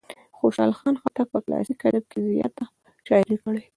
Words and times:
خوشال 0.37 0.71
خان 0.77 0.95
خټک 1.01 1.27
په 1.33 1.39
کلاسیک 1.45 1.79
ادب 1.87 2.03
کې 2.11 2.19
زیاته 2.27 2.65
شاعري 3.07 3.37
کړې. 3.43 3.61